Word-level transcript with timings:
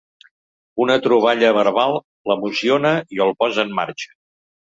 Una 0.85 0.95
troballa 1.07 1.51
verbal 1.57 1.93
l'emociona 2.31 2.93
i 3.17 3.23
el 3.27 3.35
posa 3.43 3.67
en 3.67 3.79
marxa. 3.83 4.13